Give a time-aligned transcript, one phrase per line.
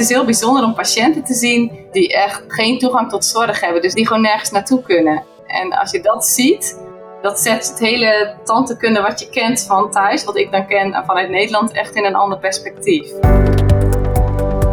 [0.00, 3.82] Het is heel bijzonder om patiënten te zien die echt geen toegang tot zorg hebben.
[3.82, 5.22] Dus die gewoon nergens naartoe kunnen.
[5.46, 6.78] En als je dat ziet,
[7.22, 11.30] dat zet het hele tantekunde wat je kent van thuis, wat ik dan ken vanuit
[11.30, 13.06] Nederland, echt in een ander perspectief.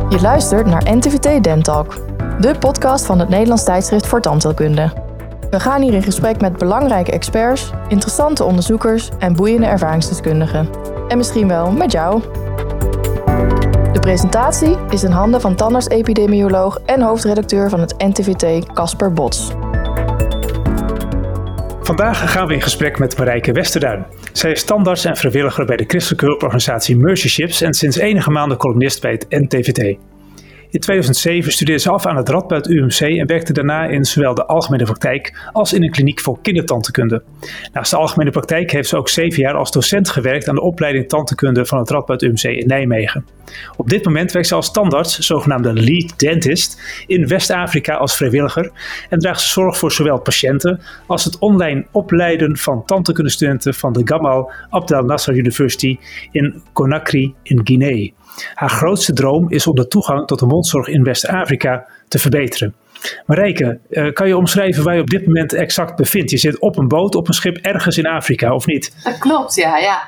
[0.09, 1.95] Je luistert naar NTVT Dentalk,
[2.39, 4.93] de podcast van het Nederlands tijdschrift voor tandheelkunde.
[5.49, 10.69] We gaan hier in gesprek met belangrijke experts, interessante onderzoekers en boeiende ervaringsdeskundigen.
[11.07, 12.21] En misschien wel met jou.
[14.07, 19.51] Presentatie is in handen van tandarts-epidemioloog en hoofdredacteur van het NTVT, Casper Bots.
[21.82, 24.05] Vandaag gaan we in gesprek met Marijke Westerduin.
[24.32, 28.57] Zij is tandarts en vrijwilliger bij de christelijke hulporganisatie Mercy Ships en sinds enige maanden
[28.57, 29.97] columnist bij het NTVT.
[30.69, 34.45] In 2007 studeerde ze af aan het Radboud UMC en werkte daarna in zowel de
[34.45, 37.23] algemene praktijk als in een kliniek voor kindertantekunde.
[37.73, 41.09] Naast de algemene praktijk heeft ze ook zeven jaar als docent gewerkt aan de opleiding
[41.09, 43.25] tantekunde van het Radboud UMC in Nijmegen.
[43.75, 48.71] Op dit moment werkt ze als tandarts, zogenaamde lead dentist, in West-Afrika als vrijwilliger
[49.09, 54.02] en draagt ze zorg voor zowel patiënten als het online opleiden van tandtekundestudenten van de
[54.03, 55.97] Gamal Abdel Nasser University
[56.31, 58.09] in Conakry in Guinea.
[58.53, 62.75] Haar grootste droom is om de toegang tot de mondzorg in West-Afrika te verbeteren.
[63.25, 66.31] Marijke, uh, kan je omschrijven waar je op dit moment exact bevindt?
[66.31, 68.95] Je zit op een boot, op een schip ergens in Afrika, of niet?
[69.03, 69.77] Dat klopt, ja.
[69.77, 70.02] ja.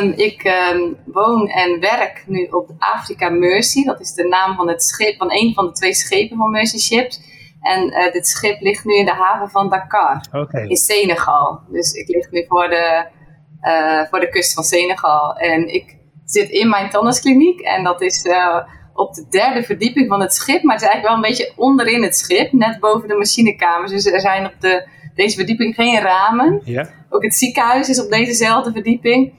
[0.00, 3.84] Um, ik um, woon en werk nu op Afrika Mercy.
[3.84, 6.78] Dat is de naam van het schip, van een van de twee schepen van Mercy
[6.78, 7.20] Ships.
[7.60, 10.66] En uh, dit schip ligt nu in de haven van Dakar, okay.
[10.66, 11.60] in Senegal.
[11.68, 13.06] Dus ik lig nu voor de,
[13.62, 15.36] uh, voor de kust van Senegal.
[15.36, 15.96] En ik
[16.32, 17.60] zit in mijn tandartskliniek.
[17.60, 18.56] En dat is uh,
[18.94, 20.62] op de derde verdieping van het schip.
[20.62, 22.52] Maar het is eigenlijk wel een beetje onderin het schip.
[22.52, 23.90] Net boven de machinekamers.
[23.90, 26.60] Dus er zijn op de, deze verdieping geen ramen.
[26.64, 26.88] Ja.
[27.10, 29.32] Ook het ziekenhuis is op dezezelfde verdieping.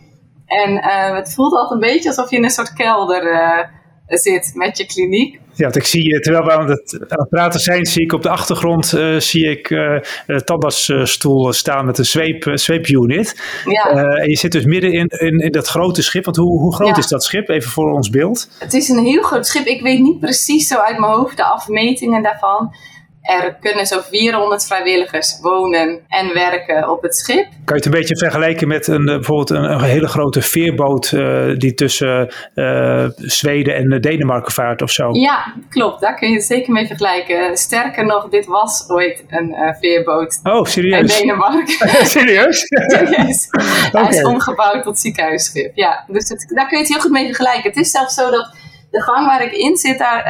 [0.45, 3.59] En uh, het voelt altijd een beetje alsof je in een soort kelder uh,
[4.07, 5.39] zit met je kliniek.
[5.55, 8.21] Ja, want ik zie, terwijl we aan het, aan het praten zijn, zie ik op
[8.21, 9.99] de achtergrond uh, zie ik uh,
[10.37, 13.41] tandartsstoel staan met een zweep, zweepunit.
[13.65, 13.91] Ja.
[13.93, 16.25] Uh, en je zit dus midden in, in, in dat grote schip.
[16.25, 16.97] Want hoe, hoe groot ja.
[16.97, 17.49] is dat schip?
[17.49, 18.49] Even voor ons beeld.
[18.59, 19.65] Het is een heel groot schip.
[19.65, 22.75] Ik weet niet precies zo uit mijn hoofd de afmetingen daarvan.
[23.23, 27.43] Er kunnen zo'n 400 vrijwilligers wonen en werken op het schip.
[27.43, 31.57] Kan je het een beetje vergelijken met een, bijvoorbeeld een, een hele grote veerboot uh,
[31.57, 35.09] die tussen uh, Zweden en Denemarken vaart of zo?
[35.11, 36.01] Ja, klopt.
[36.01, 37.57] Daar kun je het zeker mee vergelijken.
[37.57, 40.39] Sterker nog, dit was ooit een uh, veerboot.
[40.43, 41.19] Oh, serieus?
[41.19, 41.89] In Denemarken.
[42.05, 42.59] serieus?
[42.97, 43.47] serieus.
[43.91, 45.71] Hij is omgebouwd tot ziekenhuisschip.
[45.75, 47.69] Ja, dus het, daar kun je het heel goed mee vergelijken.
[47.69, 48.55] Het is zelfs zo dat
[48.93, 50.23] de gang waar ik in zit, daar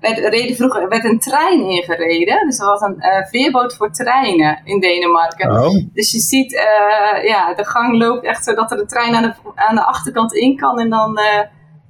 [0.00, 2.46] werd, reden vroeger, werd een trein ingereden.
[2.46, 5.50] Dus er was een uh, veerboot voor treinen in Denemarken.
[5.50, 5.74] Oh.
[5.92, 9.34] Dus je ziet, uh, ja, de gang loopt echt zodat er de trein aan de,
[9.54, 11.18] aan de achterkant in kan en dan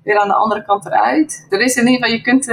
[0.02, 1.47] weer aan de andere kant eruit.
[1.50, 2.44] Er is in ieder geval, je kunt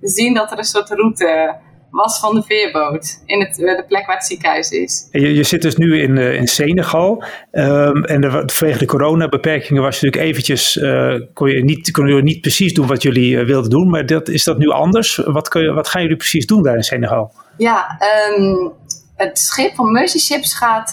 [0.00, 1.56] zien dat er een soort route
[1.94, 3.18] was van de veerboot.
[3.26, 5.08] In het, de plek waar het ziekenhuis is.
[5.10, 7.24] Je, je zit dus nu in, uh, in Senegal.
[7.52, 10.76] Um, en de, vanwege de coronabeperkingen was je natuurlijk eventjes...
[10.76, 13.90] Uh, kon, je niet, kon je niet precies doen wat jullie uh, wilden doen.
[13.90, 15.16] Maar dat, is dat nu anders?
[15.16, 17.32] Wat, kun je, wat gaan jullie precies doen daar in Senegal?
[17.56, 17.98] Ja,
[18.38, 18.72] um,
[19.16, 20.92] het schip van Mercy Ships gaat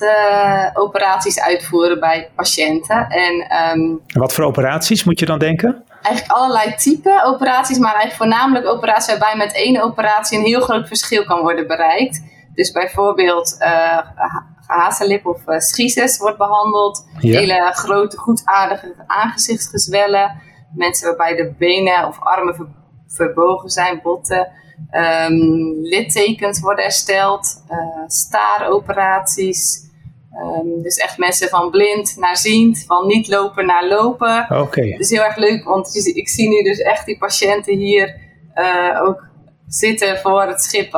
[0.74, 3.08] operaties uitvoeren bij patiënten.
[3.10, 3.48] En,
[3.78, 5.84] um, wat voor operaties moet je dan denken?
[6.02, 10.88] Eigenlijk allerlei type operaties, maar eigenlijk voornamelijk operaties waarbij met één operatie een heel groot
[10.88, 12.22] verschil kan worden bereikt.
[12.54, 14.00] Dus bijvoorbeeld uh,
[14.66, 17.06] hazenlip of uh, schiezes wordt behandeld.
[17.20, 17.40] Ja.
[17.40, 20.42] Hele grote, goedaardige aangezichtsgezwellen.
[20.76, 22.68] Mensen waarbij de benen of armen ver,
[23.08, 24.48] verbogen zijn, botten.
[24.92, 27.64] Um, littekens worden hersteld.
[27.70, 29.90] Uh, staaroperaties.
[30.34, 34.46] Um, dus echt mensen van blind naar ziend, van niet lopen naar lopen.
[34.50, 34.62] Oké.
[34.62, 34.98] Okay.
[34.98, 38.16] Dus heel erg leuk, want ik zie nu dus echt die patiënten hier
[38.56, 39.31] uh, ook
[39.74, 40.92] zitten voor het schip.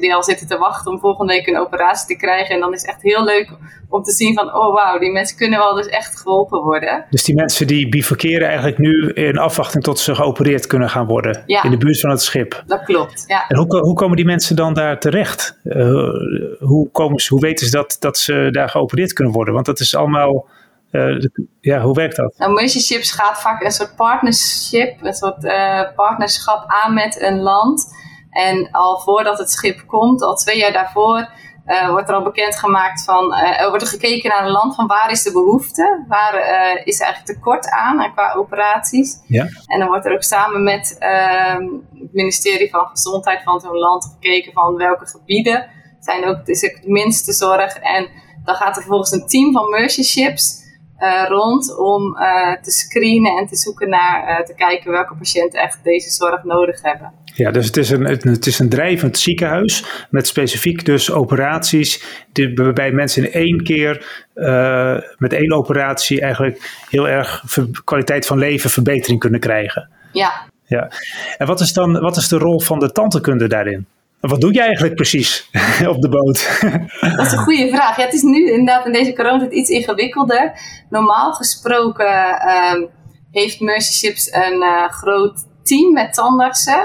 [0.00, 2.54] Die al zitten te wachten om volgende week een operatie te krijgen.
[2.54, 3.50] En dan is het echt heel leuk
[3.88, 7.04] om te zien van, oh wauw, die mensen kunnen wel dus echt geholpen worden.
[7.10, 11.42] Dus die mensen die bivakeren eigenlijk nu in afwachting tot ze geopereerd kunnen gaan worden.
[11.46, 11.62] Ja.
[11.62, 12.62] In de buurt van het schip.
[12.66, 13.48] Dat klopt, ja.
[13.48, 15.58] En hoe, hoe komen die mensen dan daar terecht?
[15.64, 15.74] Uh,
[16.58, 19.54] hoe, komen ze, hoe weten ze dat, dat ze daar geopereerd kunnen worden?
[19.54, 20.48] Want dat is allemaal...
[20.92, 21.24] Uh,
[21.60, 22.34] ja, hoe werkt dat?
[22.38, 27.40] Nou, Mercy Ships gaat vaak een soort partnership, een soort uh, partnerschap aan met een
[27.40, 27.98] land.
[28.30, 31.28] En al voordat het schip komt, al twee jaar daarvoor,
[31.66, 34.86] uh, wordt er al bekendgemaakt van, uh, er wordt er gekeken naar een land van
[34.86, 39.20] waar is de behoefte, waar uh, is eigenlijk tekort aan qua operaties.
[39.26, 39.48] Ja.
[39.66, 41.62] En dan wordt er ook samen met ehm,
[41.94, 45.66] het ministerie van Gezondheid van zo'n land gekeken van welke gebieden
[46.00, 47.76] zijn ook, is het minste zorg.
[47.76, 48.08] En
[48.44, 50.58] dan gaat er vervolgens een team van Mercy Ships
[51.28, 52.14] rond om
[52.62, 57.12] te screenen en te zoeken naar, te kijken welke patiënten echt deze zorg nodig hebben.
[57.34, 62.54] Ja, dus het is een, het is een drijvend ziekenhuis met specifiek dus operaties die,
[62.54, 64.28] waarbij mensen in één keer
[65.18, 67.44] met één operatie eigenlijk heel erg
[67.84, 69.88] kwaliteit van leven verbetering kunnen krijgen.
[70.12, 70.32] Ja.
[70.64, 70.90] ja.
[71.38, 73.86] En wat is dan wat is de rol van de tantekunde daarin?
[74.20, 75.50] Wat doe je eigenlijk precies
[75.94, 76.60] op de boot?
[77.16, 77.96] Dat is een goede vraag.
[77.96, 80.52] Ja, het is nu inderdaad in deze coronatijd iets ingewikkelder.
[80.90, 82.74] Normaal gesproken uh,
[83.30, 86.82] heeft Mercy Ships een uh, groot team met tandartsen.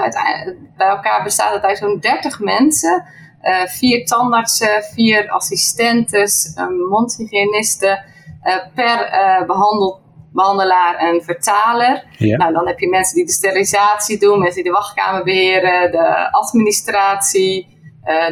[0.76, 3.04] bij elkaar bestaat het uit zo'n 30 mensen.
[3.42, 6.54] Uh, vier tandartsen, vier assistentes,
[6.88, 8.04] mondhygiënisten.
[8.74, 8.98] per
[9.46, 10.00] behandeld
[10.32, 12.04] behandelaar en vertaler.
[12.18, 16.32] Nou, dan heb je mensen die de sterilisatie doen, mensen die de wachtkamer beheren, de
[16.32, 17.66] administratie,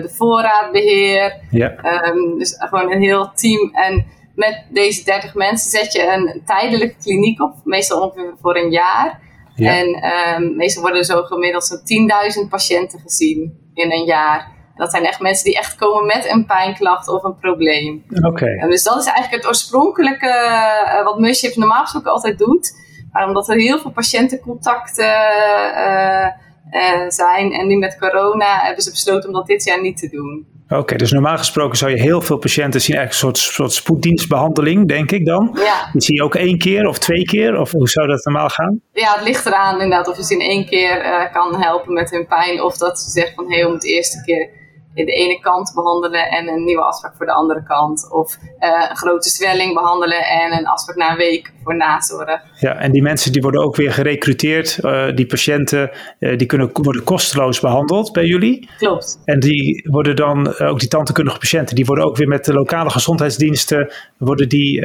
[0.03, 1.41] de voorraadbeheer.
[1.51, 2.05] Ja.
[2.07, 3.71] Um, dus gewoon een heel team.
[3.73, 8.71] En met deze 30 mensen zet je een tijdelijke kliniek op, meestal ongeveer voor een
[8.71, 9.21] jaar.
[9.55, 9.79] Ja.
[9.79, 10.05] En
[10.43, 14.53] um, meestal worden er zo gemiddeld zo'n 10.000 patiënten gezien in een jaar.
[14.75, 18.05] Dat zijn echt mensen die echt komen met een pijnklacht of een probleem.
[18.23, 18.47] Oké.
[18.47, 22.83] En dus dat is eigenlijk het oorspronkelijke uh, wat Muships normaal gesproken altijd doet.
[23.13, 26.27] Maar omdat er heel veel patiëntencontacten uh,
[26.71, 30.09] uh, zijn en nu met corona hebben ze besloten om dat dit jaar niet te
[30.09, 30.54] doen.
[30.79, 34.89] Oké, dus normaal gesproken zou je heel veel patiënten zien, eigenlijk een soort, soort spoeddienstbehandeling,
[34.89, 35.51] denk ik dan.
[35.55, 35.89] Ja.
[35.93, 38.81] Die zie je ook één keer of twee keer, of hoe zou dat normaal gaan?
[38.93, 42.11] Ja, het ligt eraan inderdaad of je ze in één keer uh, kan helpen met
[42.11, 44.49] hun pijn, of dat ze zeggen van hé, hey, om het eerste keer
[44.95, 48.13] de ene kant behandelen en een nieuwe afspraak voor de andere kant.
[48.13, 52.41] Of uh, een grote zwelling behandelen en een afspraak na een week voor nazorg.
[52.61, 54.79] Ja, en die mensen die worden ook weer gerecruiteerd.
[54.83, 58.69] Uh, die patiënten uh, die kunnen worden kosteloos behandeld bij jullie.
[58.79, 59.21] Klopt.
[59.25, 62.91] En die worden dan, ook die tandheelkundige patiënten, die worden ook weer met de lokale
[62.91, 64.81] gezondheidsdiensten worden die,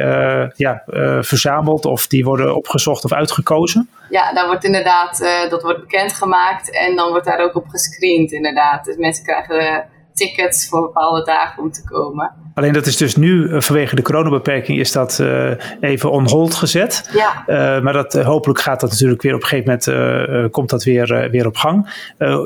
[0.56, 0.82] ja,
[1.20, 3.88] verzameld of die worden opgezocht of uitgekozen.
[4.10, 5.18] Ja, daar wordt inderdaad,
[5.50, 8.84] dat wordt bekendgemaakt en dan wordt daar ook op gescreend inderdaad.
[8.84, 9.84] Dus mensen krijgen
[10.14, 12.32] tickets voor bepaalde dagen om te komen.
[12.54, 16.54] Alleen dat is dus nu uh, vanwege de coronabeperking is dat uh, even on hold
[16.54, 17.10] gezet.
[17.12, 17.44] Ja.
[17.46, 21.28] Uh, maar dat, hopelijk gaat dat natuurlijk weer op een gegeven moment komt dat weer,
[21.30, 21.90] weer op gang.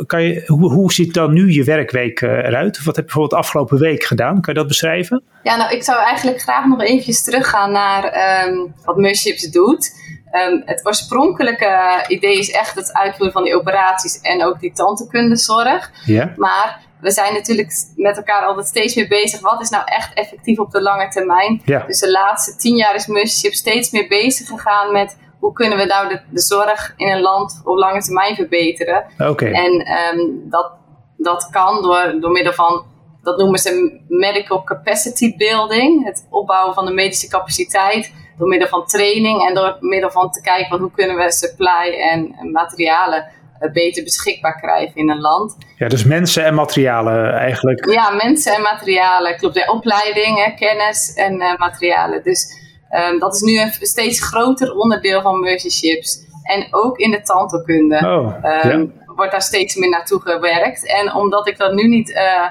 [0.07, 2.77] kan je, hoe, hoe ziet dan nu je werkweek eruit?
[2.77, 4.41] Wat heb je bijvoorbeeld afgelopen week gedaan?
[4.41, 5.23] Kan je dat beschrijven?
[5.43, 8.05] Ja, nou ik zou eigenlijk graag nog eventjes teruggaan naar
[8.49, 10.03] um, wat Merships doet.
[10.33, 15.91] Um, het oorspronkelijke idee is echt het uitvoeren van die operaties en ook die tandheelkundezorg.
[16.05, 16.33] Ja.
[16.37, 19.41] Maar we zijn natuurlijk met elkaar altijd steeds meer bezig.
[19.41, 21.63] Wat is nou echt effectief op de lange termijn?
[21.65, 21.85] Ja.
[21.87, 25.85] Dus de laatste tien jaar is Mercyship steeds meer bezig gegaan met hoe kunnen we
[25.85, 29.05] nou de, de zorg in een land op lange termijn verbeteren.
[29.19, 29.47] Oké.
[29.47, 29.73] En
[30.17, 30.73] um, dat,
[31.17, 32.85] dat kan door, door middel van,
[33.23, 36.05] dat noemen ze medical capacity building.
[36.05, 40.41] Het opbouwen van de medische capaciteit door middel van training en door middel van te
[40.41, 43.27] kijken van hoe kunnen we supply en materialen
[43.73, 45.57] beter beschikbaar krijgen in een land.
[45.77, 47.91] Ja, dus mensen en materialen eigenlijk.
[47.91, 49.55] Ja, mensen en materialen, klopt.
[49.55, 52.23] Ja, opleiding, hè, kennis en uh, materialen.
[52.23, 52.47] Dus
[52.91, 56.23] um, dat is nu een steeds groter onderdeel van Mercy Ships.
[56.43, 58.35] En ook in de tandheelkunde oh,
[58.65, 59.15] um, ja.
[59.15, 60.87] wordt daar steeds meer naartoe gewerkt.
[60.87, 62.47] En omdat ik dat nu niet, uh,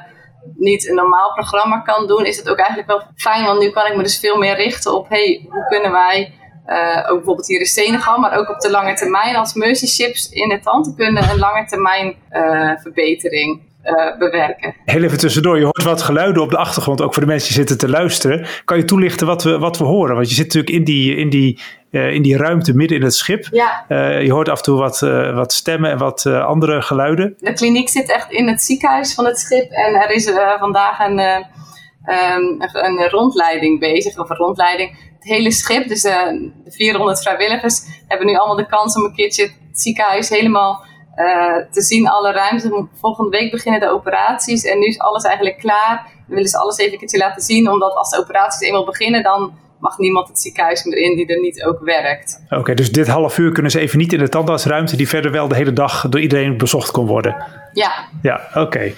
[0.55, 3.45] niet een normaal programma kan doen, is het ook eigenlijk wel fijn.
[3.45, 6.33] Want nu kan ik me dus veel meer richten op, hey, hoe kunnen wij
[6.67, 10.29] uh, ook bijvoorbeeld hier in Senegal, maar ook op de lange termijn als Mercy Ships
[10.29, 14.75] in het tandheelkunde een lange termijn uh, verbetering uh, bewerken.
[14.85, 17.57] Heel even tussendoor, je hoort wat geluiden op de achtergrond, ook voor de mensen die
[17.57, 18.45] zitten te luisteren.
[18.65, 20.15] Kan je toelichten wat we, wat we horen?
[20.15, 21.59] Want je zit natuurlijk in die, in die,
[21.89, 23.47] in die ruimte midden in het schip.
[23.51, 23.85] Ja.
[24.19, 24.99] je hoort af en toe wat,
[25.33, 27.35] wat stemmen en wat andere geluiden.
[27.37, 31.19] De kliniek zit echt in het ziekenhuis van het schip en er is vandaag een,
[31.19, 38.35] um, een rondleiding bezig, of een rondleiding hele schip, dus de 400 vrijwilligers, hebben nu
[38.35, 42.87] allemaal de kans om een keertje het ziekenhuis helemaal uh, te zien, alle ruimte.
[42.99, 46.07] Volgende week beginnen de operaties en nu is alles eigenlijk klaar.
[46.27, 49.23] We willen ze alles even een keertje laten zien, omdat als de operaties eenmaal beginnen,
[49.23, 52.43] dan mag niemand het ziekenhuis meer in die er niet ook werkt.
[52.49, 55.47] Oké, dus dit half uur kunnen ze even niet in de tandartsruimte die verder wel
[55.47, 57.35] de hele dag door iedereen bezocht kon worden.
[57.73, 57.91] Ja.
[58.21, 58.59] Ja, oké.
[58.59, 58.95] Okay.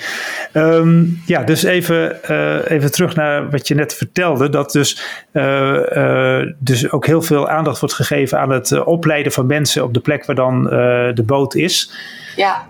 [0.54, 4.50] Um, ja, dus even, uh, even terug naar wat je net vertelde.
[4.50, 9.46] Dat dus, uh, uh, dus ook heel veel aandacht wordt gegeven aan het opleiden van
[9.46, 10.64] mensen op de plek waar dan
[11.14, 11.92] de boot is.
[12.36, 12.68] Ja.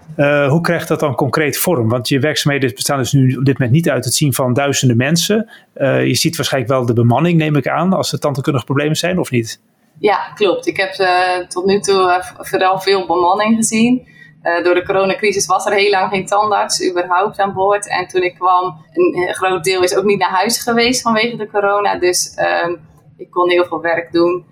[0.47, 1.89] Hoe krijgt dat dan concreet vorm?
[1.89, 4.97] Want je werkzaamheden bestaan dus nu op dit moment niet uit het zien van duizenden
[4.97, 5.49] mensen.
[5.79, 9.31] Je ziet waarschijnlijk wel de bemanning, neem ik aan, als er tandheelkundige problemen zijn, of
[9.31, 9.59] niet?
[9.99, 10.67] Ja, klopt.
[10.67, 10.93] Ik heb
[11.49, 14.13] tot nu toe vooral veel bemanning gezien.
[14.63, 17.89] Door de coronacrisis was er heel lang geen tandarts überhaupt aan boord.
[17.89, 21.49] En toen ik kwam, een groot deel is ook niet naar huis geweest vanwege de
[21.49, 21.99] corona.
[21.99, 22.75] Dus ehm,
[23.17, 24.45] ik kon heel veel werk doen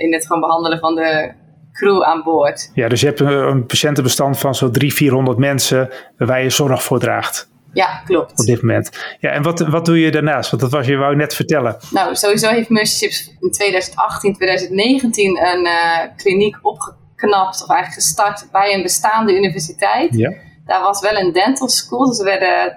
[0.00, 1.32] in het gewoon behandelen van de
[1.72, 2.70] crew aan boord.
[2.74, 6.82] Ja, dus je hebt een, een patiëntenbestand van zo'n 300, 400 mensen waar je zorg
[6.82, 7.48] voor draagt.
[7.72, 8.40] Ja, klopt.
[8.40, 9.16] Op dit moment.
[9.18, 10.50] Ja, en wat, wat doe je daarnaast?
[10.50, 11.76] Want dat was je wou net vertellen.
[11.90, 13.04] Nou, sowieso heeft Mercy
[13.40, 15.68] in 2018, 2019 een
[16.16, 20.14] kliniek opgeknapt, of eigenlijk gestart bij een bestaande universiteit.
[20.16, 20.32] Ja.
[20.64, 22.76] Daar was wel een dental school, dus er werden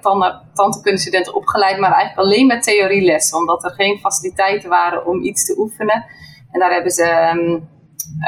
[0.53, 5.55] tandheelkundestudenten opgeleid, maar eigenlijk alleen met theorielessen, omdat er geen faciliteiten waren om iets te
[5.57, 6.05] oefenen.
[6.51, 7.59] En daar hebben ze ehm,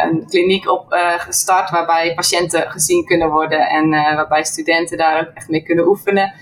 [0.03, 5.19] een kliniek op uh, gestart waarbij patiënten gezien kunnen worden en uh, waarbij studenten daar
[5.19, 6.33] ook echt mee kunnen oefenen.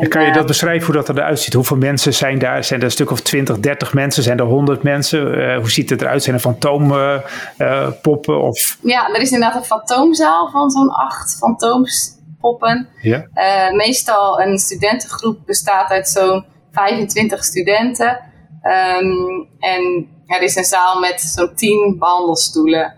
[0.00, 1.54] En, kan je dat beschrijven hoe dat eruit ziet?
[1.54, 2.64] Hoeveel mensen zijn daar?
[2.64, 4.22] Zijn er een stuk of 20, 30 mensen?
[4.22, 5.38] Zijn er 100 mensen?
[5.38, 6.22] Uh, hoe ziet het eruit?
[6.22, 8.42] Zijn er fantoompoppen?
[8.42, 8.78] of...
[8.82, 12.88] Ja, er is inderdaad een fantoomzaal van zo'n acht fantoompoppen.
[13.00, 13.26] Ja.
[13.72, 18.20] meestal een studentengroep bestaat uit zo'n 25 studenten.
[18.62, 22.94] Um, en er is een zaal met zo'n 10 behandelstoelen.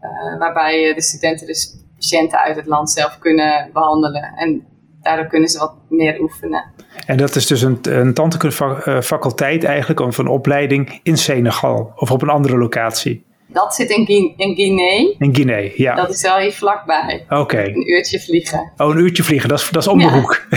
[0.00, 4.32] Uh, waarbij de studenten dus patiënten uit het land zelf kunnen behandelen.
[4.36, 4.66] En
[5.08, 6.64] daardoor kunnen ze wat meer oefenen.
[7.06, 12.22] En dat is dus een, een tandheelkundefaculteit eigenlijk, of een opleiding in Senegal of op
[12.22, 13.26] een andere locatie?
[13.50, 14.34] Dat zit in, Guinea.
[14.36, 15.94] In Guinea, in Guinea ja.
[15.94, 17.24] Dat is wel hier vlakbij.
[17.28, 17.62] Oké.
[17.62, 18.72] Een uurtje vliegen.
[18.76, 20.36] Oh, een uurtje vliegen, dat is, dat is om de hoek.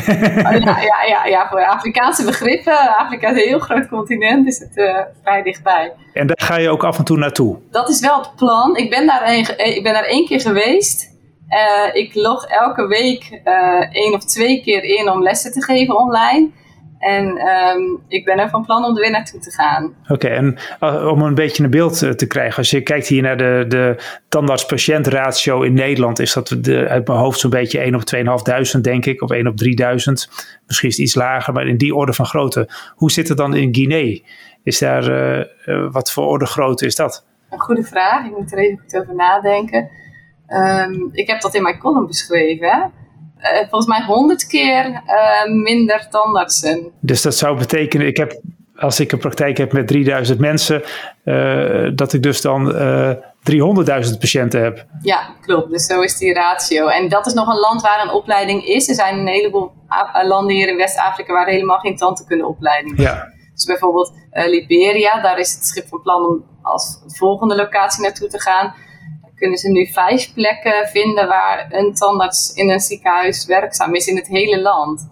[0.51, 2.97] Oh, ja, ja, ja, ja, voor Afrikaanse begrippen.
[2.97, 5.93] Afrika is een heel groot continent, is het uh, vrij dichtbij.
[6.13, 7.57] En daar ga je ook af en toe naartoe?
[7.71, 8.75] Dat is wel het plan.
[8.75, 11.10] Ik ben daar, een, ik ben daar één keer geweest.
[11.51, 15.97] Uh, ik log elke week uh, één of twee keer in om lessen te geven
[15.97, 16.49] online.
[16.99, 19.93] En um, ik ben er van plan om er weer naartoe te gaan.
[20.07, 22.57] Oké, en uh, om een beetje een beeld te krijgen.
[22.57, 23.95] Als je kijkt hier naar de, de
[24.29, 28.01] tandarts-patiënt-ratio in Nederland, is dat de, uit mijn hoofd zo'n beetje 1 op
[28.75, 30.29] 2.500, denk ik, of 1 op 3000.
[30.67, 32.69] Misschien is het iets lager, maar in die orde van grootte.
[32.95, 34.19] Hoe zit het dan in Guinea?
[34.63, 35.47] Is daar,
[35.91, 37.25] wat voor orde grootte is dat?
[37.49, 38.25] Een goede vraag.
[38.25, 39.89] Ik moet er even goed over nadenken.
[40.51, 42.91] Um, ik heb dat in mijn column beschreven.
[43.37, 46.91] Uh, volgens mij honderd keer uh, minder tandartsen.
[46.99, 48.41] Dus dat zou betekenen, ik heb,
[48.75, 50.83] als ik een praktijk heb met 3000 mensen,
[51.25, 52.75] uh, dat ik dus dan 300.000
[54.19, 54.85] patiënten heb.
[55.01, 55.71] Ja, klopt.
[55.71, 56.87] Dus zo is die ratio.
[56.87, 58.89] En dat is nog een land waar een opleiding is.
[58.89, 59.71] Er zijn een heleboel
[60.23, 63.03] landen hier in West-Afrika waar helemaal geen tandheelkundeopleiding is.
[63.03, 63.27] Ja.
[63.53, 68.41] Dus bijvoorbeeld Liberia, daar is het schip van plan om als volgende locatie naartoe te
[68.41, 68.73] gaan
[69.41, 74.15] kunnen ze nu vijf plekken vinden waar een tandarts in een ziekenhuis werkzaam is in
[74.15, 75.09] het hele land.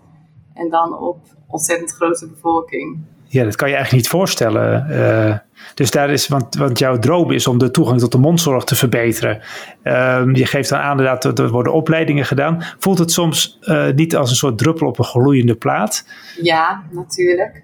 [0.54, 2.98] En dan op ontzettend grote bevolking.
[3.28, 4.86] Ja, dat kan je eigenlijk niet voorstellen.
[4.90, 5.38] Uh,
[5.74, 8.76] dus daar is, want, want jouw droom is om de toegang tot de mondzorg te
[8.76, 9.42] verbeteren.
[9.84, 12.64] Uh, je geeft dan aan dat er worden opleidingen gedaan.
[12.80, 16.06] Voelt het soms uh, niet als een soort druppel op een gloeiende plaat?
[16.42, 17.64] Ja, natuurlijk.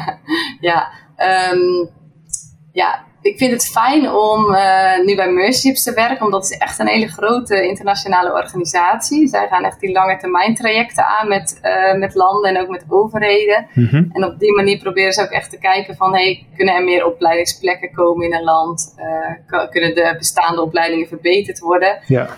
[0.68, 0.88] ja,
[1.52, 1.90] um,
[2.72, 6.78] ja, ik vind het fijn om uh, nu bij Mercerships te werken, omdat het echt
[6.78, 9.28] een hele grote internationale organisatie.
[9.28, 12.84] Zij gaan echt die lange termijn trajecten aan met, uh, met landen en ook met
[12.88, 13.66] overheden.
[13.72, 14.08] Mm -hmm.
[14.12, 17.06] En op die manier proberen ze ook echt te kijken van, hey, kunnen er meer
[17.06, 18.94] opleidingsplekken komen in een land?
[18.98, 21.98] Uh, kunnen de bestaande opleidingen verbeterd worden?
[22.06, 22.28] Ja.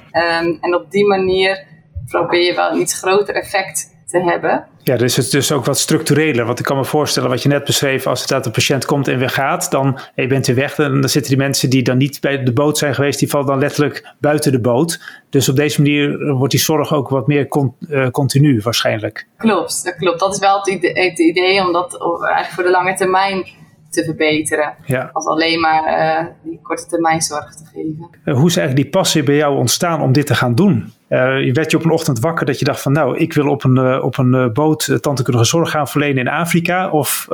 [0.41, 1.65] Um, en op die manier
[2.07, 4.65] probeer je wel een iets groter effect te hebben.
[4.83, 6.45] Ja, dus het is dus ook wat structureler.
[6.45, 9.09] Want ik kan me voorstellen, wat je net beschreef, als het dat de patiënt komt
[9.09, 11.83] en weer gaat, dan en je bent weer weg, dan, dan zitten die mensen die
[11.83, 15.01] dan niet bij de boot zijn geweest, die vallen dan letterlijk buiten de boot.
[15.31, 19.27] Dus op deze manier wordt die zorg ook wat meer con, uh, continu waarschijnlijk.
[19.37, 20.21] Klopt, dat klopt.
[20.21, 23.47] Dat is wel het idee, het idee om dat eigenlijk voor de lange termijn
[23.95, 24.75] te verbeteren.
[24.87, 25.11] Ja.
[25.13, 28.09] Als alleen maar uh, die korte termijn zorg te geven.
[28.25, 30.93] Uh, hoe is eigenlijk die passie bij jou ontstaan om dit te gaan doen?
[31.09, 33.49] Uh, je werd je op een ochtend wakker dat je dacht van nou, ik wil
[33.49, 36.91] op een, op een boot tandheelkundige zorg gaan verlenen in Afrika.
[36.91, 37.27] Of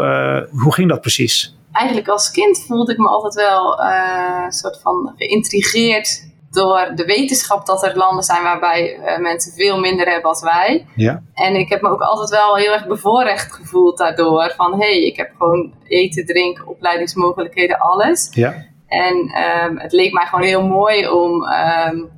[0.51, 1.59] hoe ging dat precies?
[1.73, 7.67] Eigenlijk als kind voelde ik me altijd wel een soort van geïntrigeerd door de wetenschap
[7.67, 10.87] dat er landen zijn waarbij uh, mensen veel minder hebben als wij.
[10.95, 11.23] Ja.
[11.35, 14.53] En ik heb me ook altijd wel heel erg bevoorrecht gevoeld daardoor.
[14.57, 18.29] Van hé, hey, ik heb gewoon eten, drinken, opleidingsmogelijkheden, alles.
[18.31, 18.55] Ja.
[18.87, 19.17] En
[19.65, 22.11] um, het leek mij gewoon heel mooi om um,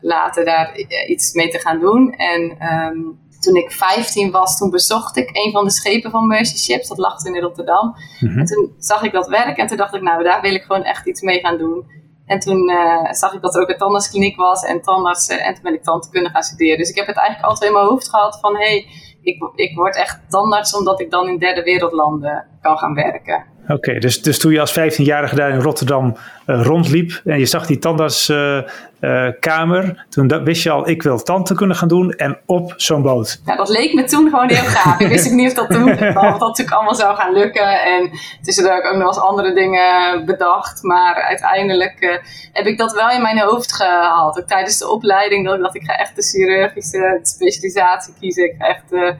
[0.00, 2.12] later daar iets mee te gaan doen.
[2.12, 6.56] En um, toen ik 15 was, toen bezocht ik een van de schepen van Mercy
[6.56, 6.88] Ships.
[6.88, 7.94] Dat lag toen in Rotterdam.
[8.20, 8.38] Mhm.
[8.38, 10.82] En toen zag ik dat werk en toen dacht ik, nou, daar wil ik gewoon
[10.82, 11.84] echt iets mee gaan doen.
[12.32, 15.40] En toen uh, zag ik dat er ook een tandartskliniek was en tandartsen.
[15.40, 16.78] En toen ben ik tandheelkunde gaan studeren.
[16.78, 18.56] Dus ik heb het eigenlijk altijd in mijn hoofd gehad van...
[18.56, 18.86] hé, hey,
[19.22, 23.44] ik, ik word echt tandarts omdat ik dan in derde wereldlanden kan gaan werken.
[23.68, 26.16] Oké, dus, dus toen je als 15-jarige daar in Rotterdam
[26.46, 31.76] uh, rondliep en je zag die tandartskamer, uh, toen wist je al, ik wil tanden
[31.76, 33.40] gaan doen en op zo'n boot.
[33.46, 35.00] Ja, dat leek me toen gewoon heel gaaf.
[35.00, 37.82] ik wist niet of dat toen of dat natuurlijk allemaal zou gaan lukken.
[37.82, 38.10] En
[38.42, 40.82] tussendoor heb ik ook nog eens andere dingen bedacht.
[40.82, 42.20] Maar uiteindelijk
[42.52, 44.38] heb ik dat wel in mijn hoofd gehad.
[44.38, 48.44] Ook tijdens de opleiding dat ik dacht, ik ga echt de chirurgische specialisatie kiezen.
[48.44, 49.16] Ik ga echt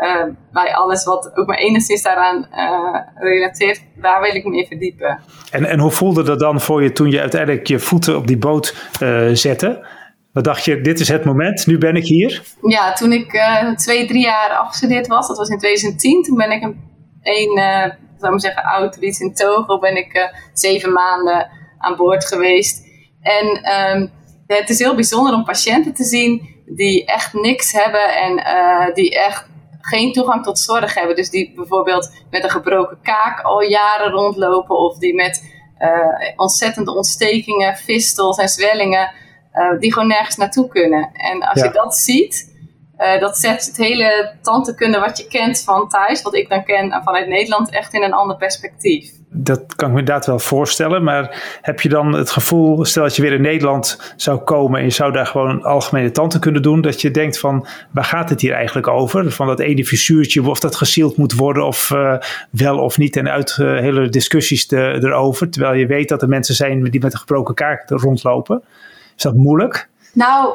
[0.00, 4.66] uh, bij alles wat ook maar enigszins daaraan uh, relateert, daar wil ik me in
[4.66, 5.20] verdiepen.
[5.50, 8.38] En, en hoe voelde dat dan voor je toen je uiteindelijk je voeten op die
[8.38, 9.86] boot uh, zette?
[10.32, 12.42] Wat dacht je, dit is het moment, nu ben ik hier?
[12.62, 13.42] Ja, toen ik
[13.76, 16.80] twee, drie jaar afgestudeerd was, dat was in 2010, toen ben ik een,
[17.22, 22.86] een zou maar zeggen, autoriet in Togo, ben ik zeven maanden aan boord geweest.
[23.20, 23.46] En
[23.96, 24.10] um,
[24.46, 28.34] het is heel bijzonder om patiënten te zien die echt niks hebben en
[28.94, 29.50] die echt
[29.80, 31.16] geen toegang tot zorg hebben.
[31.16, 34.76] Dus die bijvoorbeeld met een gebroken kaak al jaren rondlopen.
[34.76, 39.12] Of die met uh, ontzettende ontstekingen, fistels en zwellingen.
[39.54, 41.10] Uh, die gewoon nergens naartoe kunnen.
[41.12, 42.56] En als je dat ziet,
[42.98, 47.00] uh, dat zet het hele tantekunde wat je kent van thuis, wat ik dan ken
[47.04, 51.02] vanuit Nederland, echt in een ander perspectief dat kan ik me inderdaad wel voorstellen.
[51.02, 54.84] Maar heb je dan het gevoel, stel dat je weer in Nederland zou komen en
[54.84, 58.40] je zou daar gewoon algemene tante kunnen doen, dat je denkt van waar gaat het
[58.40, 59.32] hier eigenlijk over?
[59.32, 62.14] Van dat ene visuurtje, of dat gesield moet worden of uh,
[62.50, 63.16] wel of niet.
[63.16, 65.50] En uit uh, hele discussies de, erover.
[65.50, 68.62] Terwijl je weet dat er mensen zijn die met een gebroken kaak rondlopen.
[69.16, 69.88] Is dat moeilijk?
[70.12, 70.54] Nou,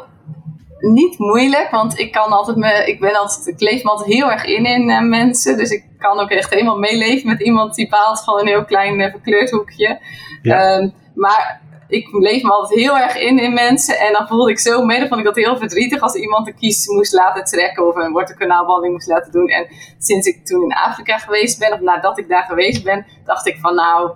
[0.79, 4.31] niet moeilijk, want ik kan altijd me, ik ben altijd, ik leef me altijd heel
[4.31, 5.57] erg in in uh, mensen.
[5.57, 8.99] Dus ik kan ook echt helemaal meeleven met iemand die baalt van een heel klein
[8.99, 9.99] uh, verkleurd hoekje.
[10.41, 10.77] Ja.
[10.77, 13.99] Um, maar ik leef me altijd heel erg in in mensen.
[13.99, 16.55] En dan voelde ik zo mee, dan vond ik dat heel verdrietig als iemand een
[16.55, 19.47] kies moest laten trekken of een wortelkanaalbehandeling moest laten doen.
[19.47, 19.67] En
[19.97, 23.57] sinds ik toen in Afrika geweest ben, of nadat ik daar geweest ben, dacht ik
[23.59, 24.11] van nou,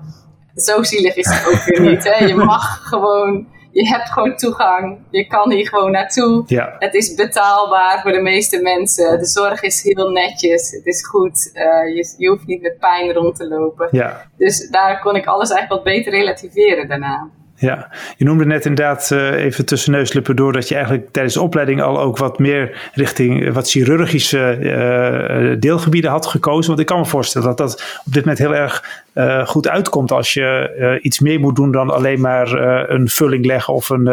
[0.56, 2.04] zo zielig is het ook weer niet.
[2.04, 2.26] Hè?
[2.26, 3.48] Je mag gewoon
[3.82, 4.98] je hebt gewoon toegang.
[5.10, 6.44] Je kan hier gewoon naartoe.
[6.46, 6.76] Ja.
[6.80, 9.20] Het is betaalbaar voor de meeste mensen.
[9.20, 10.72] De zorg is heel netjes.
[10.72, 11.52] Het is goed.
[11.54, 13.88] Uh, je, je, hoeft niet met pijn rond te lopen.
[13.92, 14.26] Ja.
[14.38, 17.30] Dus daar kon ik alles eigenlijk wat beter relativeren daarna.
[17.60, 21.42] Ja, je noemde net inderdaad uh, even tussen neuslippen door dat je eigenlijk tijdens de
[21.42, 26.68] opleiding al ook wat meer richting wat chirurgische uh, deelgebieden had gekozen.
[26.68, 29.04] Want ik kan me voorstellen dat dat op dit moment heel erg
[29.46, 32.52] goed uitkomt als je iets meer moet doen dan alleen maar
[32.90, 34.08] een vulling leggen of een,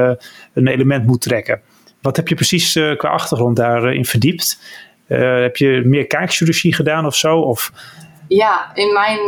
[0.53, 1.61] een element moet trekken.
[2.03, 4.61] Wat heb je precies qua achtergrond daarin verdiept?
[5.07, 7.39] heb je meer kaakchirurgie gedaan of zo?
[7.39, 7.73] Of...
[8.29, 9.19] Ja, in mijn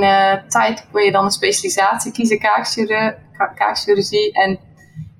[0.48, 4.32] tijd kon je dan een specialisatie kiezen, kaakchirurgie kaakchirurgie.
[4.32, 4.58] En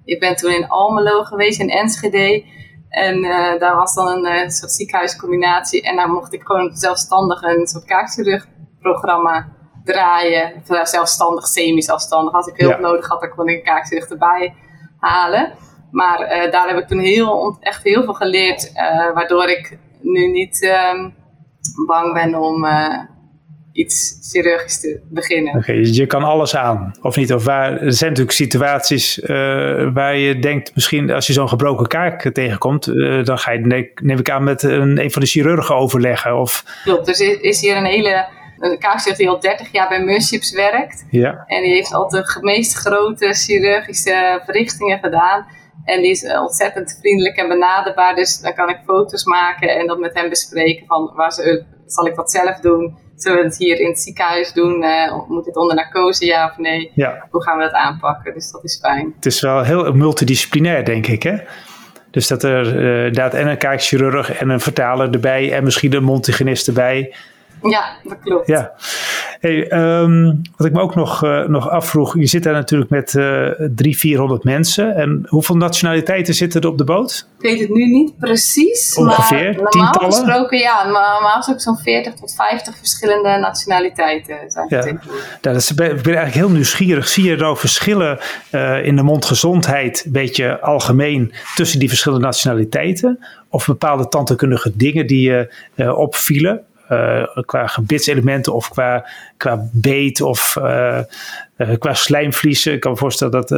[0.05, 2.45] ik ben toen in Almelo geweest, in Enschede.
[2.89, 5.83] En uh, daar was dan een uh, soort ziekenhuiscombinatie.
[5.83, 9.49] En daar mocht ik gewoon zelfstandig een soort kaakchirurgprogramma
[9.85, 10.63] draaien.
[10.69, 12.35] Of zelfstandig, semi-zelfstandig.
[12.35, 12.79] Als ik hulp ja.
[12.79, 14.55] nodig had, dan kon ik een kaakchirurg erbij
[14.99, 15.53] halen.
[15.91, 18.73] Maar uh, daar heb ik toen heel, echt heel veel geleerd.
[19.15, 21.11] waardoor ik nu niet ehm,
[21.87, 22.67] bang ben om
[23.79, 25.55] iets chirurgisch te beginnen.
[25.55, 27.33] Oké, okay, dus je kan alles aan, of niet?
[27.33, 29.27] Of waar, er zijn natuurlijk situaties uh,
[29.93, 34.19] waar je denkt, misschien als je zo'n gebroken kaak tegenkomt, uh, dan ga je, neem
[34.19, 36.41] ik aan, met een, een van de chirurgen overleggen.
[36.41, 36.64] Of...
[36.85, 38.27] Klopt, dus is hier een hele
[38.59, 41.05] een kaakchirurg die al 30 jaar bij Merships werkt.
[41.11, 41.45] Ja.
[41.47, 45.47] En die heeft al de meest grote chirurgische verrichtingen gedaan.
[45.85, 48.14] En die is ontzettend vriendelijk en benaderbaar.
[48.14, 50.87] Dus dan kan ik foto's maken en dat met hem bespreken.
[50.87, 53.07] Van waar ze, zal ik dat zelf doen?
[53.23, 54.83] Zullen we het hier in het ziekenhuis doen?
[54.83, 56.91] Uh, moet het onder narcose, ja of nee?
[56.95, 57.27] Ja.
[57.31, 58.35] Hoe gaan we dat aanpakken?
[58.35, 59.13] Dus dat is fijn.
[59.17, 61.37] Het is wel heel multidisciplinair, denk ik, hè?
[62.11, 66.03] Dus dat er uh, inderdaad en een kaakchirurg en een vertaler erbij en misschien een
[66.03, 67.15] mondhygiënist erbij.
[67.62, 68.47] Ja, dat klopt.
[68.47, 68.73] Ja.
[69.40, 73.14] Hey, um, wat ik me ook nog, uh, nog afvroeg, je zit daar natuurlijk met
[73.14, 74.94] uh, drie, vierhonderd mensen.
[74.94, 77.29] En hoeveel nationaliteiten zitten er op de boot?
[77.38, 78.94] Ik weet het nu niet precies.
[78.94, 80.12] Ongeveer, maar normaal tientallen?
[80.12, 84.87] gesproken, ja, normaal gesproken zo'n 40 tot 50 verschillende nationaliteiten zijn ja.
[84.87, 84.99] ja
[85.40, 87.09] dat is, ik ben eigenlijk heel nieuwsgierig.
[87.09, 88.18] Zie je nou verschillen
[88.53, 93.18] uh, in de mondgezondheid, een beetje algemeen, tussen die verschillende nationaliteiten?
[93.51, 95.51] Of bepaalde tandheelkundige dingen die je
[95.97, 96.66] opvielen?
[96.90, 100.98] Uh, qua gebitselementen of qua, qua beet of uh,
[101.57, 102.72] uh, qua slijmvliezen.
[102.72, 103.48] Ik kan me voorstellen dat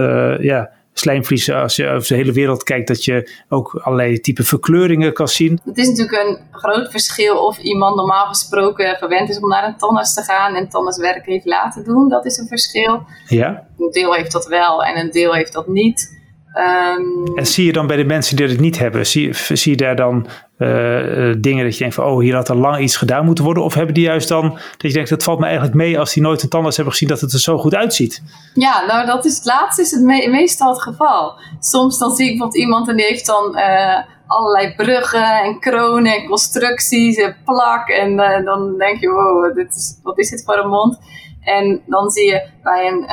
[0.42, 5.12] ja, slijmvliezen, als je over de hele wereld kijkt, dat je ook allerlei type verkleuringen
[5.12, 5.60] kan zien.
[5.64, 9.76] Het is natuurlijk een groot verschil of iemand normaal gesproken gewend is om naar een
[9.76, 12.08] tandarts te gaan en tandartswerk heeft laten doen.
[12.08, 13.02] Dat is een verschil.
[13.26, 13.66] Ja.
[13.78, 16.19] Een deel heeft dat wel en een deel heeft dat niet.
[16.52, 19.76] Ehm, en zie je dan bij de mensen die het niet hebben, zie, zie je
[19.76, 20.26] daar dan
[20.58, 23.62] uh, dingen dat je denkt van, oh, hier had al lang iets gedaan moeten worden?
[23.62, 26.22] Of hebben die juist dan, dat je denkt, dat valt me eigenlijk mee als die
[26.22, 28.22] nooit een tandarts hebben gezien, dat het er zo goed uitziet?
[28.54, 31.38] Ja, nou dat is het laatste is het meestal het geval.
[31.60, 36.14] Soms dan zie ik bijvoorbeeld iemand en die heeft dan uh, allerlei bruggen en kronen
[36.14, 37.88] en constructies en plak.
[37.88, 40.98] En uh, dan denk je, wow, dit is, wat is dit voor een mond?
[41.40, 43.04] En dan zie je bij een,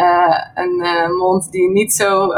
[0.64, 2.32] een mond die niet zo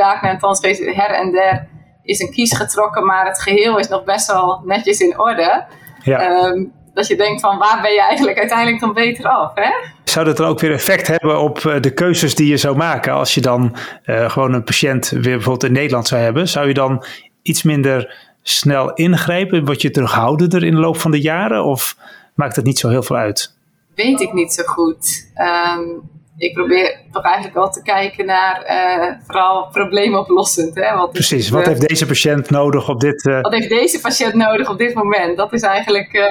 [0.00, 1.68] een tandarts geweest her en der
[2.02, 5.64] is een kies getrokken, maar het geheel is nog best wel netjes in orde.
[6.02, 6.44] Ja.
[6.44, 9.70] Um, dat je denkt van waar ben je eigenlijk uiteindelijk dan beter af, hè?
[10.04, 13.12] Zou dat dan ook weer effect hebben op eh, de keuzes die je zou maken
[13.12, 16.48] als je dan uh, gewoon een patiënt weer bijvoorbeeld in Nederland zou hebben?
[16.48, 17.04] Zou je dan
[17.42, 19.64] iets minder snel ingrijpen?
[19.64, 21.96] Word je terughoudender in de loop van de jaren of
[22.34, 23.54] maakt het niet zo heel veel uit?
[23.94, 25.32] Weet ik niet zo goed.
[25.76, 30.74] Um, ik probeer toch eigenlijk wel te kijken naar uh, vooral probleemoplossend.
[30.74, 30.96] Hè?
[30.96, 33.24] Wat Precies, wat heeft deze patiënt nodig op dit...
[33.24, 33.40] Uh...
[33.40, 35.36] Wat heeft deze patiënt nodig op dit moment?
[35.36, 36.22] Dat is eigenlijk uh,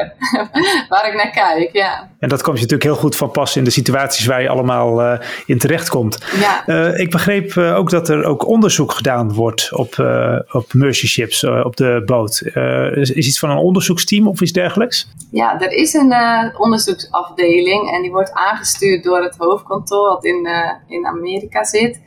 [0.90, 2.10] waar ik naar kijk, ja.
[2.20, 5.20] En dat komt je natuurlijk heel goed van pas in de situaties waar je allemaal
[5.46, 6.18] in terechtkomt.
[6.40, 6.68] Ja.
[6.96, 9.96] ik begreep ook dat er ook onderzoek gedaan wordt op,
[10.52, 12.42] op Mercy Ships, op de boot.
[12.96, 15.08] is, is iets van een onderzoeksteam of iets dergelijks?
[15.32, 16.14] Ja, er is een
[16.58, 20.48] onderzoeksafdeling en die wordt aangestuurd door het hoofdkantoor wat in,
[20.88, 22.02] in Amerika zit.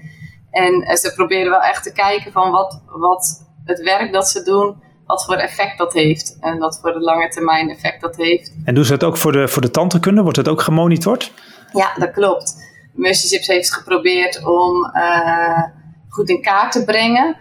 [0.50, 4.42] En uh, ze proberen wel echt te kijken van wat, wat het werk dat ze
[4.42, 6.36] doen, wat voor effect dat heeft.
[6.40, 8.54] En wat voor de lange termijn effect dat heeft.
[8.64, 10.22] En doen ze dat ook voor de, voor de tandheelkunde?
[10.22, 11.32] Wordt dat ook gemonitord?
[11.72, 12.70] Ja, dat klopt.
[12.92, 15.62] Mercy heeft geprobeerd om uh,
[16.08, 17.36] goed in kaart te brengen.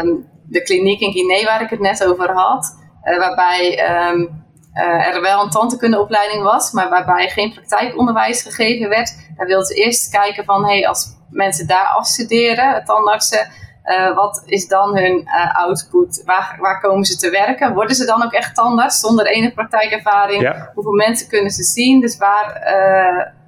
[0.00, 5.20] Um, de kliniek in Guinea waar ik het net over had, waarbij um, uh, er
[5.20, 9.16] wel een tandheelkundeopleiding was, maar waarbij geen praktijkonderwijs gegeven werd.
[9.36, 13.48] Daar wilden ze eerst kijken van, hey, als mensen daar afstuderen, tandartsen,
[13.84, 16.22] uh, wat is dan hun uh, output?
[16.24, 17.74] Waar, waar komen ze te werken?
[17.74, 20.68] Worden ze dan ook echt tandarts zonder enige praktijkervaring?
[20.74, 22.00] Hoeveel mensen kunnen ze zien?
[22.00, 22.62] Dus waar,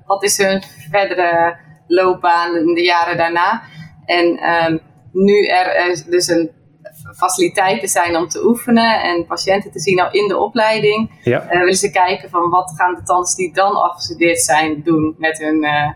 [0.07, 1.57] wat is hun verdere
[1.87, 3.63] loopbaan in de jaren daarna?
[4.05, 4.81] En um,
[5.13, 6.51] nu er dus een
[7.17, 11.11] faciliteiten zijn om te oefenen en patiënten te zien al in de opleiding.
[11.23, 11.45] Ja.
[11.45, 15.39] Uh, willen ze kijken van wat gaan de tandarts die dan afgestudeerd zijn doen met
[15.39, 15.91] hun, uh,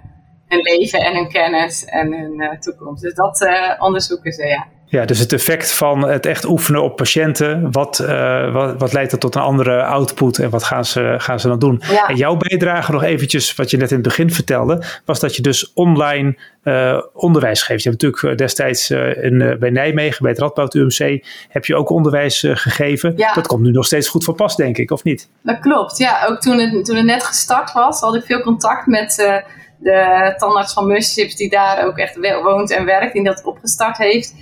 [0.48, 3.02] hun leven en hun kennis en hun uh, toekomst.
[3.02, 3.46] Dus dat
[3.78, 4.66] onderzoeken ze, ja.
[4.94, 9.12] Ja, dus het effect van het echt oefenen op patiënten, wat, uh, wat, wat, leidt
[9.12, 11.82] er tot een andere output en wat gaan ze, gaan ze dan doen?
[12.06, 15.42] En jouw bijdrage nog eventjes, wat je net in het begin vertelde, was dat je
[15.42, 17.82] dus online uh, onderwijs geeft.
[17.82, 21.76] Je hebt natuurlijk eh, destijds uh, in, bij Nijmegen, bij het Radboud UMC, heb je
[21.76, 23.12] ook onderwijs gegeven.
[23.16, 23.32] Ja.
[23.32, 25.28] Dat komt nu nog steeds goed voor pas, denk ik, of niet?
[25.42, 26.26] Dat klopt, ja.
[26.26, 29.42] Ook toen het, toen het net gestart was, had ik veel contact met
[29.78, 34.34] de tandarts van Musships, die daar ook echt woont en werkt, die dat opgestart heeft.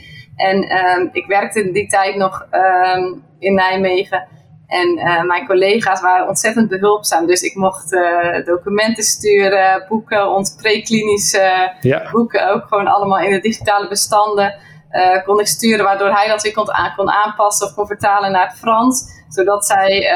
[0.42, 4.26] En um, ik werkte in die tijd nog um, in Nijmegen.
[4.66, 7.26] En uh, mijn collega's waren ontzettend behulpzaam.
[7.26, 12.10] Dus ik mocht uh, documenten sturen, boeken, ons preklinische ja.
[12.10, 14.54] boeken ook gewoon allemaal in de digitale bestanden.
[14.90, 18.32] Uh, kon ik sturen, waardoor hij dat weer kon, aan, kon aanpassen of kon vertalen
[18.32, 19.20] naar het Frans.
[19.28, 20.10] Zodat zij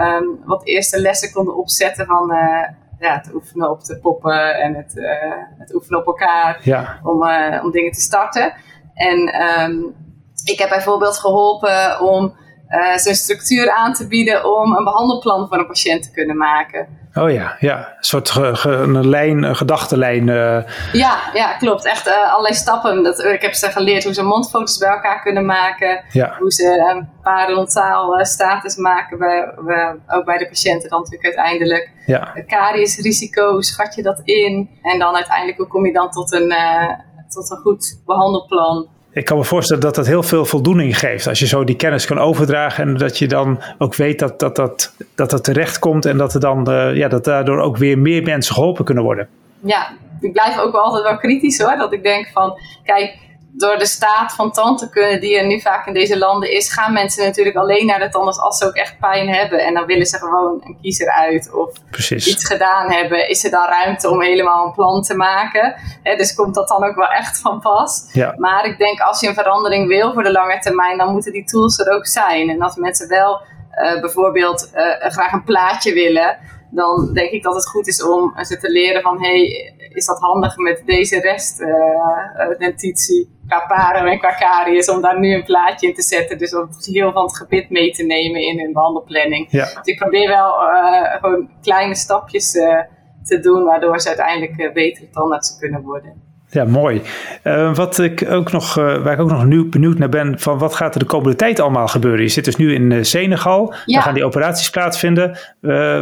[0.00, 2.32] um, wat eerste lessen konden opzetten van
[2.98, 4.92] ja, het oefenen op de poppen en het,
[5.58, 6.98] het oefenen op elkaar ja.
[7.02, 7.28] om,
[7.62, 8.52] om dingen te starten.
[8.94, 9.94] En um,
[10.44, 12.36] ik heb bijvoorbeeld geholpen om
[12.68, 17.00] uh, zijn structuur aan te bieden om een behandelplan voor een patiënt te kunnen maken.
[17.14, 17.78] Oh ja, ja.
[17.78, 20.28] een soort ge, een lijn, een gedachtenlijn.
[20.28, 20.62] Uh...
[20.92, 21.86] Ja, ja, klopt.
[21.86, 23.02] Echt uh, allerlei stappen.
[23.02, 26.04] Dat, ik heb ze geleerd hoe ze mondfoto's bij elkaar kunnen maken.
[26.10, 26.36] Ja.
[26.38, 31.90] Hoe ze een parodontaal status maken, bij, bij, ook bij de patiënten dan natuurlijk uiteindelijk.
[32.06, 32.34] Ja.
[32.46, 34.78] Kariesrisico, schat je dat in?
[34.82, 36.54] En dan uiteindelijk, hoe kom je dan tot een
[37.32, 38.86] tot een goed behandelplan.
[39.12, 41.26] Ik kan me voorstellen dat dat heel veel voldoening geeft.
[41.26, 44.56] Als je zo die kennis kan overdragen en dat je dan ook weet dat dat,
[44.56, 47.98] dat, dat, dat terecht komt en dat, er dan, uh, ja, dat daardoor ook weer
[47.98, 49.28] meer mensen geholpen kunnen worden.
[49.60, 49.88] Ja,
[50.20, 51.76] ik blijf ook wel altijd wel kritisch hoor.
[51.76, 53.18] Dat ik denk van, kijk,
[53.54, 57.24] door de staat van tandheelkunde die er nu vaak in deze landen is, gaan mensen
[57.24, 59.58] natuurlijk alleen naar de tandarts als ze ook echt pijn hebben.
[59.64, 61.70] En dan willen ze gewoon een kiezer uit of
[62.08, 63.28] iets gedaan hebben.
[63.28, 65.74] Is er dan ruimte om helemaal een plan te maken?
[66.02, 68.08] dus komt dat dan ook wel echt van pas.
[68.12, 68.34] Ja.
[68.36, 71.44] Maar ik denk als je een verandering wil voor de lange termijn, dan moeten die
[71.44, 72.50] tools er ook zijn.
[72.50, 73.40] En als mensen wel
[73.74, 76.38] uh, bijvoorbeeld uh, graag een plaatje willen,
[76.70, 80.20] dan denk ik dat het goed is om ze te leren van hey, is dat
[80.20, 85.88] handig met deze restdentitie uh, qua paren en qua caries om daar nu een plaatje
[85.88, 86.38] in te zetten.
[86.38, 89.46] Dus om het geheel van het gebit mee te nemen in hun behandelplanning.
[89.50, 89.64] Ja.
[89.64, 92.50] Dus ik probeer wel uh, gewoon kleine stapjes
[93.24, 96.30] te doen waardoor ze uiteindelijk betere tandartsen kunnen worden.
[96.52, 97.02] Ja, mooi.
[97.44, 100.58] Uh, wat ik ook nog, uh, waar ik ook nog nu benieuwd naar ben, van
[100.58, 102.22] wat gaat er de komende tijd allemaal gebeuren?
[102.22, 103.94] Je zit dus nu in uh, Senegal, ja.
[103.94, 105.38] daar gaan die operaties plaatsvinden.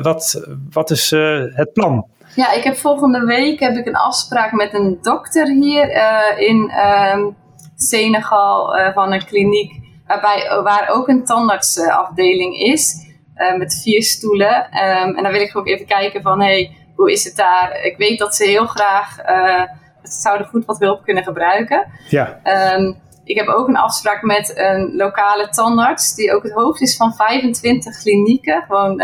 [0.03, 1.11] wat, wat is
[1.55, 2.07] het plan?
[2.35, 5.90] Ja, ik heb volgende week heb ik een afspraak met een dokter hier
[6.38, 7.31] in ehm,
[7.77, 9.73] Senegal van een kliniek,
[10.07, 13.09] waarbij, waar ook een tandartsafdeling is,
[13.59, 14.57] met vier stoelen.
[14.57, 17.83] Um, en dan wil ik ook even kijken van, hey, hoe is het daar?
[17.83, 19.16] Ik weet dat ze heel graag
[20.03, 21.87] zouden goed wat hulp kunnen gebruiken.
[22.09, 22.40] Ja.
[22.75, 26.97] Um, ik heb ook een afspraak met een lokale tandarts, die ook het hoofd is
[26.97, 28.62] van 25 klinieken.
[28.66, 29.03] Gewoon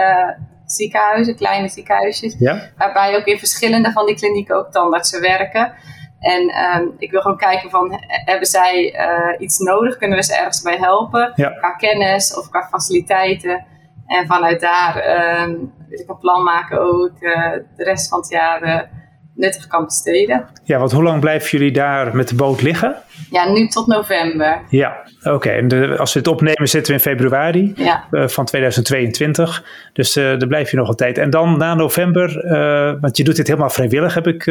[0.66, 2.36] ziekenhuizen, kleine ziekenhuisjes.
[2.38, 2.70] Ja.
[2.76, 5.72] Waarbij ook in verschillende van die klinieken ook tandartsen werken.
[6.20, 6.42] En
[6.76, 9.96] um, ik wil gewoon kijken van, hebben zij uh, iets nodig?
[9.96, 11.32] Kunnen we ze ergens bij helpen?
[11.34, 11.50] Ja.
[11.50, 13.64] Qua kennis of qua faciliteiten.
[14.06, 14.96] En vanuit daar
[15.42, 18.90] um, wil ik een plan maken ook uh, de rest van het jaar
[19.34, 20.48] nuttig kan besteden.
[20.64, 22.96] Ja, want hoe lang blijven jullie daar met de boot liggen?
[23.30, 24.62] Ja, nu tot november.
[24.68, 25.48] Ja, oké.
[25.48, 28.04] En als we het opnemen zitten we in februari ja.
[28.10, 29.64] uh, van 2022.
[29.92, 31.18] Dus uh, daar blijf je nog een tijd.
[31.18, 34.44] En dan na november, uh, want je doet dit helemaal vrijwillig, heb ik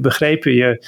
[0.00, 0.54] begrepen.
[0.54, 0.84] Je,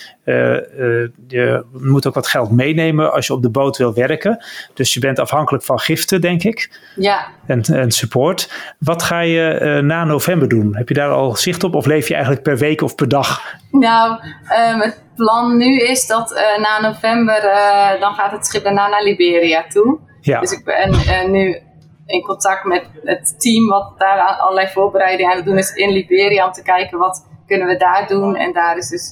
[1.29, 4.45] je moet ook wat geld meenemen als je op de boot wil werken.
[4.75, 6.81] Dus je bent afhankelijk van giften, denk ik.
[6.97, 7.27] Ja.
[7.47, 8.51] En, en support.
[8.79, 10.77] Wat ga je na november doen?
[10.77, 11.75] Heb je daar al zicht op?
[11.75, 13.43] Of leef je eigenlijk per week of per dag?
[13.71, 18.65] Nou, um, het plan nu is dat uh, na november, uh, dan gaat het schip
[18.65, 19.99] daarna naar Liberia toe.
[20.21, 20.41] Ja.
[20.41, 21.61] Dus ik ben uh, nu
[22.07, 26.47] in contact met het team wat daar allerlei voorbereidingen aan het doen is in Liberia.
[26.47, 28.37] Om te kijken wat kunnen we daar doen.
[28.37, 29.11] En daar is dus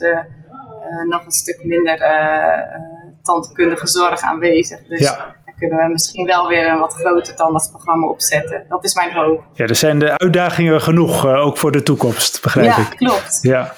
[1.08, 1.98] nog een stuk minder
[3.22, 4.86] tandkundige zorg aanwezig.
[4.86, 8.64] Dus ja kunnen we misschien wel weer een wat groter tandartsprogramma opzetten.
[8.68, 9.44] Dat is mijn hoop.
[9.52, 13.00] Ja, er zijn de uitdagingen genoeg, ook voor de toekomst, begrijp ja, ik.
[13.00, 13.38] Ja, klopt.
[13.42, 13.72] Ja,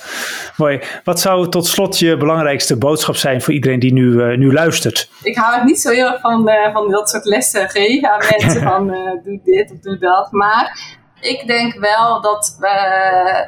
[0.56, 0.80] mooi.
[1.04, 5.10] Wat zou tot slot je belangrijkste boodschap zijn voor iedereen die nu, uh, nu luistert?
[5.22, 8.24] Ik hou het niet zo heel erg van, uh, van dat soort lessen geven aan
[8.38, 8.86] mensen van
[9.24, 10.32] doe dit of doe dat.
[10.32, 10.78] Maar
[11.20, 12.56] ik denk wel dat,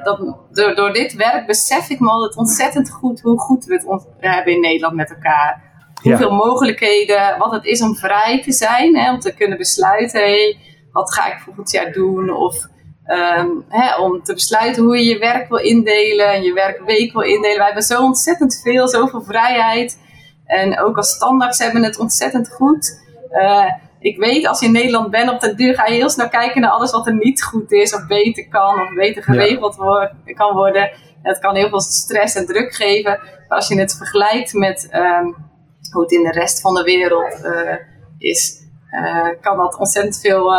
[0.02, 4.06] dat door, door dit werk besef ik me altijd ontzettend goed hoe goed we het
[4.18, 6.36] hebben in Nederland met elkaar hoeveel ja.
[6.36, 10.58] mogelijkheden, wat het is om vrij te zijn, hè, om te kunnen besluiten, hey,
[10.92, 12.30] wat ga ik volgend jaar doen?
[12.30, 12.68] Of
[13.06, 17.22] um, hè, om te besluiten hoe je je werk wil indelen en je werkweek wil
[17.22, 17.56] indelen.
[17.56, 19.98] Wij hebben zo ontzettend veel, zoveel vrijheid.
[20.46, 23.02] En ook als standaards hebben het ontzettend goed.
[23.30, 26.28] Uh, ik weet, als je in Nederland bent, op de duur ga je heel snel
[26.28, 30.34] kijken naar alles wat er niet goed is, of beter kan, of beter geregeld ja.
[30.34, 30.90] kan worden.
[31.22, 33.20] Het kan heel veel stress en druk geven.
[33.48, 35.36] Maar als je het vergelijkt met um,
[35.92, 37.74] hoe het in de rest van de wereld uh,
[38.18, 40.52] is, uh, kan dat ontzettend veel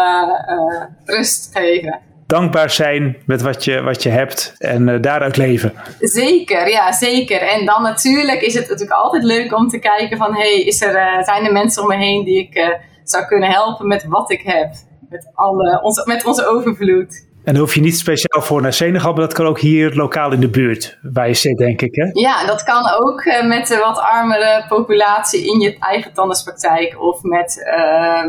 [1.05, 1.99] rust geven.
[2.27, 5.73] Dankbaar zijn met wat je, wat je hebt en daaruit leven.
[5.99, 7.41] Zeker, ja, zeker.
[7.41, 10.35] En dan natuurlijk is het natuurlijk altijd leuk om te kijken van...
[10.35, 14.05] hey, is er, zijn er mensen om me heen die ik zou kunnen helpen met
[14.07, 14.73] wat ik heb?
[15.09, 17.27] Met, alle, onze, met onze overvloed.
[17.43, 20.31] En daar hoef je niet speciaal voor naar Senegal, maar dat kan ook hier lokaal
[20.31, 21.95] in de buurt waar je zit, denk ik.
[21.95, 22.09] Hè?
[22.13, 27.01] Ja, dat kan ook met de wat armere populatie in je eigen tandartspraktijk.
[27.01, 28.23] Of met uh,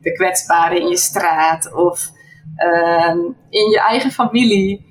[0.00, 1.72] de kwetsbaren in je straat.
[1.74, 2.10] Of
[2.56, 3.14] uh,
[3.48, 4.90] in je eigen familie.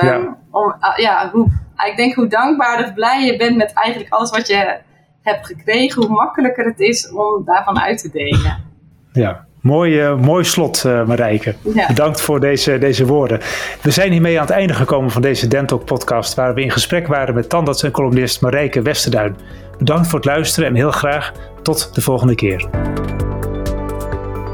[0.00, 0.36] ja.
[0.50, 1.48] Om, ja, hoe,
[1.86, 4.78] ik denk hoe dankbaarder of blij je bent met eigenlijk alles wat je
[5.22, 6.02] hebt gekregen.
[6.02, 8.72] Hoe makkelijker het is om daarvan uit te delen.
[9.12, 11.54] Ja, Mooi, uh, mooi slot, uh, Marijke.
[11.74, 11.86] Ja.
[11.86, 13.40] Bedankt voor deze, deze woorden.
[13.82, 17.06] We zijn hiermee aan het einde gekomen van deze Dentalk podcast, waar we in gesprek
[17.06, 19.36] waren met tandarts en columnist Marijke Westerduin.
[19.78, 22.68] Bedankt voor het luisteren en heel graag tot de volgende keer.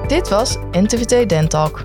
[0.06, 1.84] Dit was NTVT Dentalk,